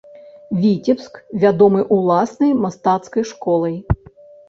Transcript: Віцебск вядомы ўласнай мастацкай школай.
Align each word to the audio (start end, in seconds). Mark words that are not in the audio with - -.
Віцебск 0.63 1.19
вядомы 1.45 1.81
ўласнай 1.99 2.59
мастацкай 2.65 3.23
школай. 3.37 3.81